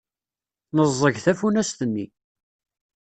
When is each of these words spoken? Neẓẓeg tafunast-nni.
Neẓẓeg 0.75 1.15
tafunast-nni. 1.23 2.05